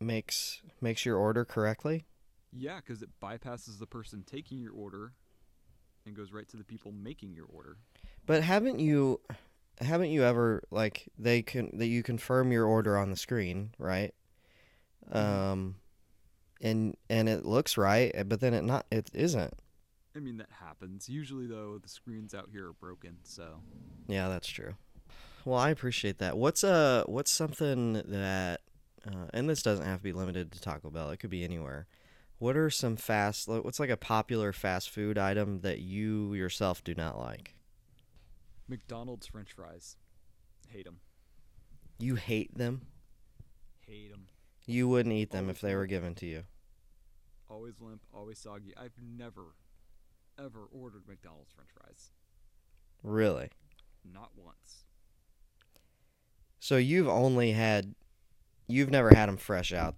[0.00, 2.06] makes makes your order correctly?
[2.52, 5.12] Yeah, because it bypasses the person taking your order
[6.06, 7.78] and goes right to the people making your order.
[8.26, 9.20] But haven't you
[9.80, 14.14] haven't you ever like they can that you confirm your order on the screen, right?
[15.12, 15.16] Mhm.
[15.16, 15.76] Um
[16.60, 19.54] and and it looks right, but then it not it isn't.
[20.16, 21.08] I mean, that happens.
[21.08, 23.60] Usually, though, the screens out here are broken, so.
[24.06, 24.74] Yeah, that's true.
[25.44, 26.38] Well, I appreciate that.
[26.38, 28.60] What's uh what's something that
[29.06, 31.10] uh, and this doesn't have to be limited to Taco Bell.
[31.10, 31.86] It could be anywhere.
[32.38, 36.94] What are some fast what's like a popular fast food item that you yourself do
[36.94, 37.54] not like?
[38.68, 39.96] McDonald's French fries.
[40.68, 41.00] Hate them.
[41.98, 42.82] You hate them?
[43.86, 44.26] Hate them.
[44.66, 46.44] You wouldn't eat them if they were given to you.
[47.50, 48.74] Always limp, always soggy.
[48.76, 49.54] I've never,
[50.38, 52.10] ever ordered McDonald's French fries.
[53.02, 53.50] Really?
[54.10, 54.84] Not once.
[56.58, 57.94] So you've only had
[58.66, 59.96] you've never had them fresh out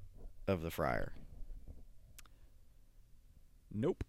[0.48, 1.12] of the fryer.
[3.72, 4.02] Nope.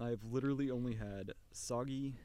[0.00, 2.16] I've literally only had soggy,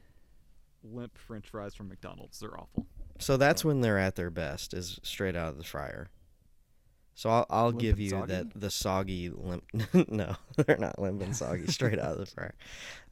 [0.82, 2.38] limp French fries from McDonald's.
[2.40, 2.86] They're awful.
[3.18, 6.08] So that's when they're at their best is straight out of the fryer.
[7.14, 8.32] So I'll, I'll Limp give you soggy?
[8.32, 9.64] that the soggy limp.
[10.08, 12.54] no, they're not limp and soggy straight out of the fryer.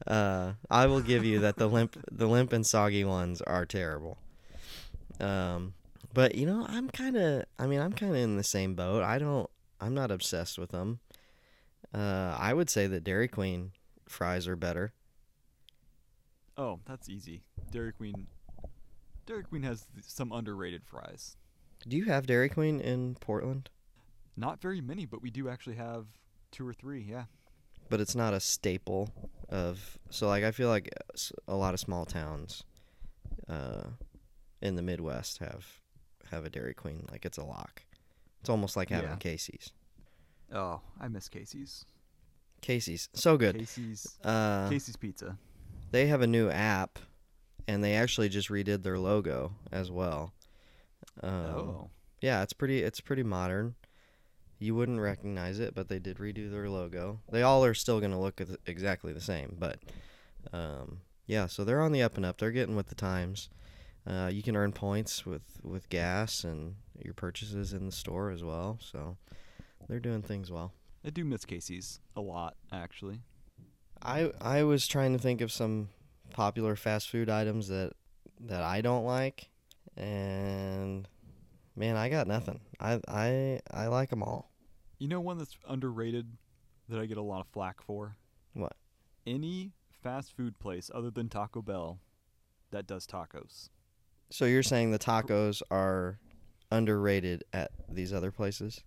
[0.05, 4.17] Uh, I will give you that the limp the limp and soggy ones are terrible.
[5.19, 5.73] Um,
[6.13, 9.03] but you know I'm kind of I mean I'm kind of in the same boat.
[9.03, 9.49] I don't
[9.81, 10.99] I'm not obsessed with them.
[11.93, 13.71] Uh, I would say that Dairy Queen
[14.07, 14.93] fries are better.
[16.57, 17.43] Oh, that's easy.
[17.71, 18.27] Dairy Queen.
[19.25, 21.35] Dairy Queen has th- some underrated fries.
[21.87, 23.69] Do you have Dairy Queen in Portland?
[24.35, 26.05] Not very many, but we do actually have
[26.51, 27.01] two or three.
[27.07, 27.25] Yeah.
[27.89, 29.09] but it's not a staple
[29.49, 30.89] of so like i feel like
[31.47, 32.63] a lot of small towns
[33.47, 33.83] uh
[34.61, 35.65] in the midwest have
[36.31, 37.83] have a dairy queen like it's a lock
[38.41, 39.15] it's almost like having Yeah.
[39.15, 39.71] casey's
[40.53, 41.85] Oh, I miss Casey's.
[42.61, 44.17] casey's so good Casey's.
[44.23, 45.37] uh Casey's Pizza.
[45.91, 46.99] They have a new app
[47.67, 50.33] and they actually just redid their logo as well
[51.21, 51.89] um, oh.
[52.21, 53.75] Yeah, it's pretty it's pretty modern.
[54.59, 57.19] You wouldn't recognize it, but they did redo their logo.
[57.31, 59.79] They all are still going to look exactly the same, but
[60.51, 62.39] um, yeah, so they're on the up and up.
[62.39, 63.49] They're getting with the times.
[64.07, 68.43] Uh, you can earn points with with gas and your purchases in the store as
[68.43, 68.79] well.
[68.81, 69.17] So
[69.87, 70.73] they're doing things well.
[71.05, 73.21] I do miss Casey's a lot, actually.
[74.01, 75.89] I I was trying to think of some
[76.31, 77.93] popular fast food items that
[78.41, 79.49] that I don't like,
[79.95, 81.07] and
[81.75, 82.59] man, I got nothing.
[82.79, 84.51] I I I like them all.
[84.99, 86.37] You know one that's underrated
[86.89, 88.17] that I get a lot of flack for?
[88.53, 88.73] What?
[89.25, 91.99] Any fast food place other than Taco Bell
[92.71, 93.69] that does tacos.
[94.29, 96.19] So you're saying the tacos are
[96.71, 98.81] underrated at these other places?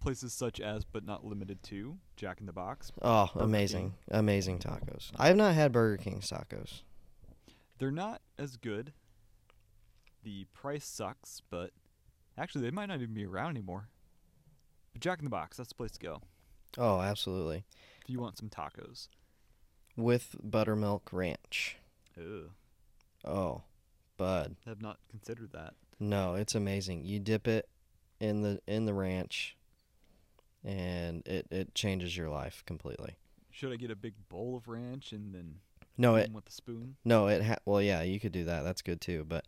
[0.00, 2.92] Places such as, but not limited to, Jack in the Box.
[3.02, 3.94] Oh, Burger amazing.
[4.10, 5.10] Amazing tacos.
[5.16, 6.82] I have not had Burger King's tacos.
[7.78, 8.92] They're not as good.
[10.22, 11.70] The price sucks, but
[12.36, 13.88] actually they might not even be around anymore.
[14.92, 16.22] But Jack in the Box, that's the place to go
[16.76, 17.64] Oh, absolutely.
[18.02, 19.08] if you want some tacos.
[19.96, 21.76] With buttermilk ranch.
[23.24, 23.62] Oh,
[24.16, 24.56] bud.
[24.66, 25.74] I have not considered that.
[25.98, 27.04] No, it's amazing.
[27.04, 27.68] You dip it
[28.20, 29.56] in the in the ranch
[30.68, 33.16] and it it changes your life completely.
[33.50, 35.56] Should I get a big bowl of ranch and then
[35.96, 36.96] No, eat it 'em with a spoon?
[37.04, 38.62] no, it ha- well, yeah, you could do that.
[38.62, 39.46] That's good too, but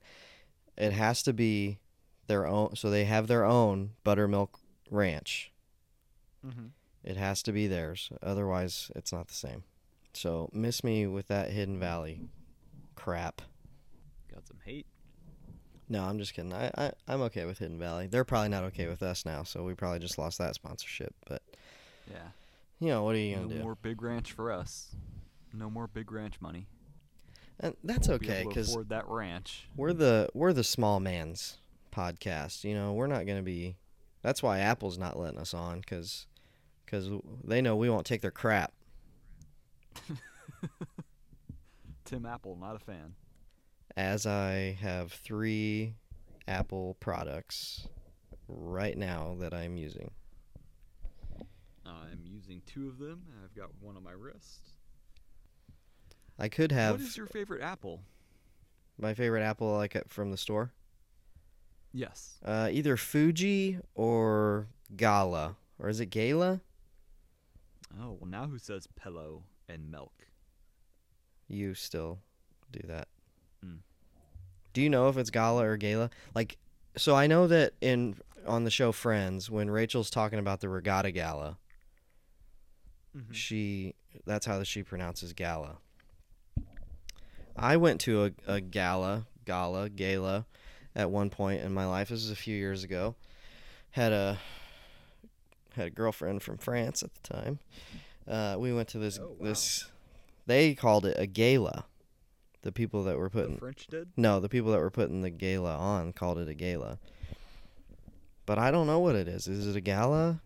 [0.76, 1.78] it has to be
[2.26, 4.58] their own so they have their own buttermilk
[4.90, 5.52] ranch.
[6.46, 6.66] Mm-hmm.
[7.04, 8.10] It has to be theirs.
[8.22, 9.64] Otherwise, it's not the same.
[10.12, 12.20] So, miss me with that Hidden Valley
[12.94, 13.42] crap.
[14.32, 14.86] Got some hate.
[15.90, 16.52] No, I'm just kidding.
[16.54, 18.06] I, I, I'm okay with Hidden Valley.
[18.06, 21.12] They're probably not okay with us now, so we probably just lost that sponsorship.
[21.26, 21.42] But,
[22.10, 22.28] Yeah.
[22.78, 23.62] you know, what are you No going to do?
[23.64, 24.94] more big ranch for us.
[25.52, 26.68] No more big ranch money.
[27.58, 29.68] And that's Won't okay because afford that ranch.
[29.76, 31.58] we're the we're the small man's
[31.92, 32.62] podcast.
[32.64, 33.76] You know, we're not going to be.
[34.22, 36.26] That's why Apple's not letting us on because
[36.86, 37.10] because
[37.44, 38.72] they know we won't take their crap.
[42.04, 43.14] Tim Apple, not a fan.
[44.00, 45.92] As I have three
[46.48, 47.86] Apple products
[48.48, 50.10] right now that I'm using.
[51.84, 53.22] I'm using two of them.
[53.44, 54.70] I've got one on my wrist.
[56.38, 58.00] I could have what is your favorite apple?
[58.98, 60.72] my favorite Apple like it from the store.
[61.92, 62.38] Yes.
[62.44, 66.60] Uh, either Fuji or Gala, or is it Gala?
[68.00, 70.26] Oh, well, now who says pillow and milk?
[71.48, 72.20] You still
[72.72, 73.08] do that.
[74.72, 76.10] Do you know if it's Gala or Gala?
[76.34, 76.56] Like,
[76.96, 78.16] so I know that in
[78.46, 81.56] on the show Friends, when Rachel's talking about the Regatta Gala,
[83.16, 83.32] Mm-hmm.
[83.32, 83.94] she
[84.24, 85.78] that's how she pronounces gala
[87.56, 90.46] i went to a, a gala gala gala
[90.94, 93.16] at one point in my life this was a few years ago
[93.90, 94.38] had a
[95.74, 97.58] had a girlfriend from france at the time
[98.28, 99.48] uh, we went to this Oh, wow.
[99.48, 99.90] this
[100.46, 101.86] They called it a gala.
[102.62, 104.08] The people that were putting The French did.
[104.16, 106.98] no, the people that were putting the gala on called it a gala.
[108.46, 109.46] But I don't know what it is.
[109.48, 110.42] Is it a gala?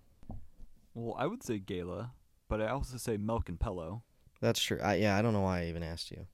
[0.95, 2.13] Well, I would say gala,
[2.49, 4.03] but I also say milk and pillow.
[4.41, 4.79] That's true.
[4.83, 6.27] I, yeah, I don't know why I even asked you.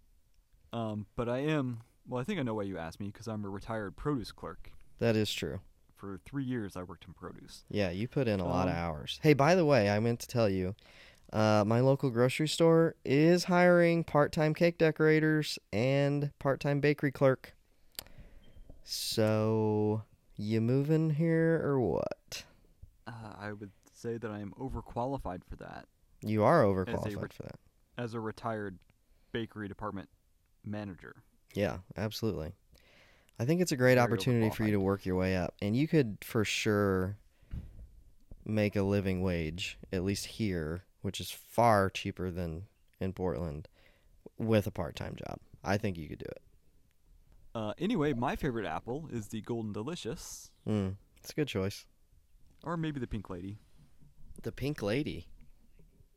[0.72, 1.80] Um, but I am.
[2.06, 4.70] Well, I think I know why you asked me because I'm a retired produce clerk.
[4.98, 5.60] That is true.
[5.96, 7.64] For three years, I worked in produce.
[7.70, 9.18] Yeah, you put in a lot of Um, hours.
[9.22, 10.74] Hey, by the way, I meant to tell you,
[11.32, 17.54] uh, my local grocery store is hiring part-time cake decorators and part-time bakery clerk.
[18.82, 20.02] So,
[20.36, 22.44] you moving here or what?
[23.06, 25.86] Uh, I would say that I am overqualified for that
[26.22, 27.58] You are overqualified ret- for that.
[27.98, 28.78] as a retired
[29.32, 30.08] bakery department
[30.64, 31.22] manager.
[31.54, 32.52] Yeah, absolutely.
[33.38, 35.76] I think it's a great Very opportunity for you to work your way up, and
[35.76, 37.16] you could for sure
[38.44, 42.66] make a living wage, at least here, which is far cheaper than
[43.00, 43.68] in Portland,
[44.38, 45.38] with a part-time job.
[45.64, 46.42] I think you could do it.
[47.54, 51.86] Uh, anyway, my favorite apple is the Golden Delicious, Mm, it's a good choice.
[52.62, 53.58] or maybe the Pink Lady.
[54.42, 55.26] The Pink Lady.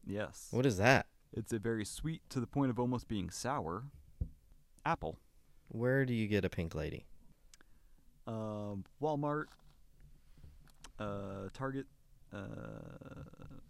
[0.06, 0.50] Yes.
[0.52, 1.08] What is that?
[1.32, 3.86] It's a very sweet to the point of almost being sour
[4.86, 5.18] apple.
[5.70, 7.06] Where do you get a Pink Lady?
[8.28, 9.46] Um, Walmart,
[11.00, 11.88] uh, Target,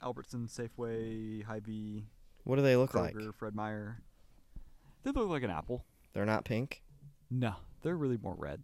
[0.01, 2.05] Albertson, Safeway, Hy-Vee,
[2.43, 3.14] What do they look like?
[3.16, 3.99] Kroger, Fred Meyer.
[5.03, 5.86] They look like an apple.
[6.14, 6.82] They're not pink.
[7.30, 8.61] No, they're really more red.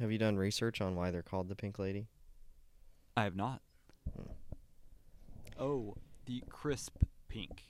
[0.00, 2.08] Have you done research on why they're called the Pink Lady?
[3.16, 3.60] I have not.
[4.16, 4.32] Hmm.
[5.58, 5.94] Oh,
[6.26, 6.96] the crisp
[7.28, 7.64] pink,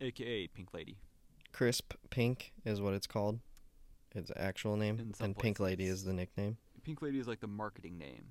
[0.00, 0.98] aka Pink Lady.
[1.52, 3.40] Crisp Pink is what it's called.
[4.14, 6.56] Its actual name, and Pink Lady is the nickname.
[6.82, 8.24] Pink Lady is like the marketing name.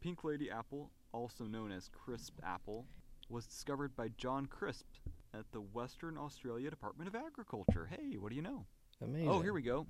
[0.00, 2.86] Pink Lady apple, also known as crisp apple,
[3.28, 4.86] was discovered by John Crisp
[5.34, 7.88] at the Western Australia Department of Agriculture.
[7.90, 8.64] Hey, what do you know?
[9.02, 9.28] Amazing.
[9.28, 9.86] Oh, here we go.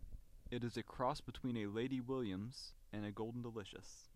[0.50, 4.08] It is a cross between a Lady Williams and a Golden Delicious.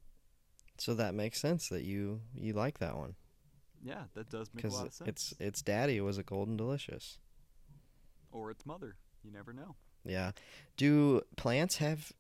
[0.79, 3.15] So that makes sense that you you like that one
[3.85, 5.09] Yeah, that does make a lot of sense.
[5.09, 7.19] its its daddy was a golden delicious.
[8.33, 8.97] or its mother.
[9.23, 9.77] You never know.
[10.05, 10.33] Yeah.
[10.79, 12.11] Do plants have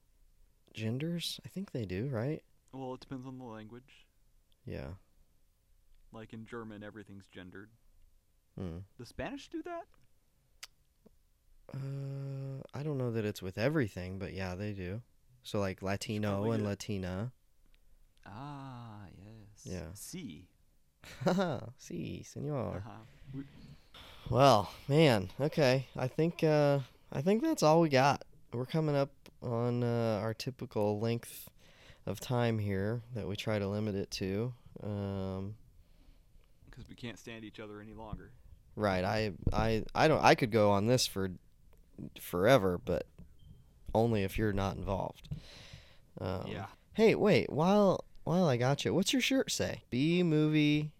[0.75, 1.41] genders?
[1.45, 2.43] I think they do, right?
[2.73, 4.07] Well, it depends on the language.
[4.67, 4.89] Yeah.
[6.13, 7.71] Like in German, everything's gendered.
[8.59, 8.79] Hmm.
[8.99, 9.85] Does Spanish do that?
[11.75, 15.01] Uh, I don't know that it's with everything, but yeah, they do.
[15.43, 16.65] So like Latino and.
[16.65, 17.33] Latina.
[18.27, 19.65] Ah, yes.
[19.65, 19.89] Yeah.
[21.25, 22.85] Haha, si, senor.
[22.87, 23.43] Uh-huh.
[24.31, 25.87] Well, man, okay.
[25.97, 28.25] I think uh I think that's all we got.
[28.53, 29.11] We're coming up
[29.43, 31.49] on uh, our typical length
[32.07, 34.53] of time here that we try to limit it to.
[34.83, 35.55] Um
[36.71, 38.33] Because we can't stand each other any longer.
[38.77, 41.31] right, I I I don't I could go on this for
[42.21, 43.07] forever, but
[43.95, 45.29] only if you're not involved.
[46.21, 46.67] Um, yeah.
[46.95, 49.83] Hey, wait, while while I got you, what's your shirt say?
[49.91, 50.91] B movie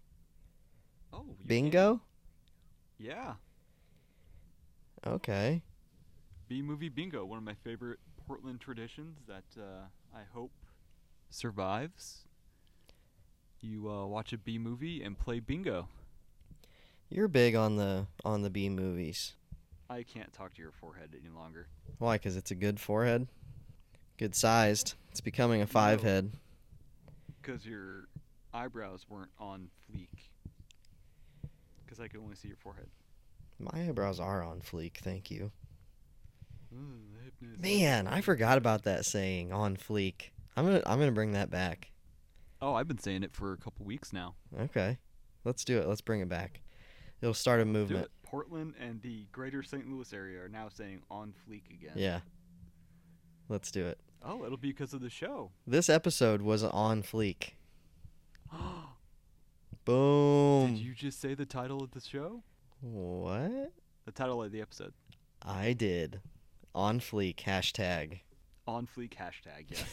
[1.11, 1.25] Oh.
[1.45, 2.01] bingo?
[2.97, 3.05] can.
[3.05, 3.33] Yeah.
[5.05, 5.61] Okay.
[6.47, 9.85] B movie bingo, one of my favorite Portland traditions that uh,
[10.15, 10.51] I hope
[11.33, 12.19] survives.
[13.59, 15.87] You uh, watch a B movie and play bingo.
[17.09, 19.33] You're big on the on the B movies.
[19.89, 21.67] I can't talk to your forehead any longer.
[21.99, 22.15] Why?
[22.15, 23.27] Because it's a good forehead,
[24.17, 24.95] good sized.
[25.11, 26.09] It's becoming a five No.
[26.09, 26.31] head.
[27.41, 28.07] Because your
[28.53, 30.07] eyebrows weren't on fleek.
[31.85, 32.87] Because I could only see your forehead.
[33.59, 34.97] My eyebrows are on fleek.
[34.97, 35.51] Thank you.
[37.61, 40.31] Man, I forgot about that saying on fleek.
[40.55, 41.91] I'm gonna I'm gonna bring that back.
[42.61, 44.35] Oh, I've been saying it for a couple weeks now.
[44.59, 44.97] Okay,
[45.43, 45.87] let's do it.
[45.87, 46.61] Let's bring it back.
[47.21, 48.09] It'll start a movement.
[48.23, 49.89] Portland and the greater St.
[49.89, 51.93] Louis area are now saying on fleek again.
[51.95, 52.19] Yeah.
[53.47, 53.99] Let's do it.
[54.23, 55.51] Oh, it'll be because of the show.
[55.67, 57.51] This episode was on fleek.
[59.85, 60.75] Boom.
[60.75, 62.43] Did you just say the title of the show?
[62.81, 63.71] What?
[64.05, 64.93] The title of the episode.
[65.41, 66.21] I did.
[66.73, 68.21] On fleek hashtag.
[68.67, 69.83] On fleek hashtag, yes.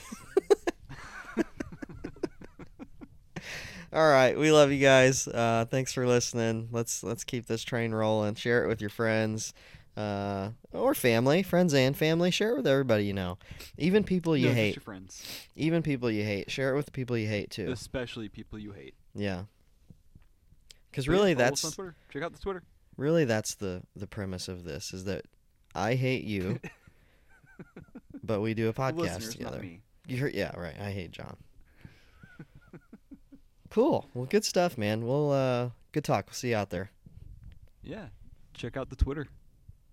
[3.93, 5.27] All right, we love you guys.
[5.27, 6.69] Uh, thanks for listening.
[6.71, 8.37] Let's let's keep this train rolling.
[8.37, 9.53] Share it with your friends,
[9.97, 12.31] uh, or family, friends and family.
[12.31, 13.39] Share it with everybody you know,
[13.79, 14.77] even people you No, hate.
[14.77, 15.25] your friends.
[15.57, 16.53] Even people you hate.
[16.53, 17.73] Share it with the people you hate too.
[17.73, 18.95] Especially people you hate.
[19.13, 19.43] Yeah.
[20.93, 21.97] Because really, us on that's Twitter.
[22.13, 22.63] Check out the Twitter.
[22.97, 25.25] really that's the the premise of this is that
[25.75, 26.61] I hate you,
[28.31, 29.67] but we do a podcast together.
[30.07, 30.77] You're, yeah, right.
[30.81, 31.37] I hate John.
[33.71, 34.09] cool.
[34.15, 35.05] Well, good stuff, man.
[35.05, 36.27] We'll uh, good talk.
[36.27, 36.93] We'll see you out there.
[37.83, 38.07] Yeah.
[38.55, 39.27] Check out the Twitter.